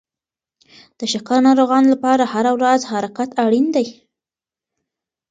د 0.99 1.01
شکر 1.13 1.37
ناروغانو 1.47 1.91
لپاره 1.93 2.23
هره 2.33 2.51
ورځ 2.57 2.81
حرکت 2.91 3.29
اړین 3.43 3.67
دی. 3.75 3.85